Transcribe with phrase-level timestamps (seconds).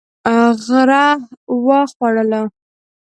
[0.65, 1.05] غره
[1.65, 2.43] و خوړلو.